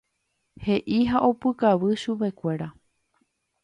he'i 0.63 0.97
ha 1.11 1.17
opukavy 1.29 1.89
chupekuéra. 2.01 2.67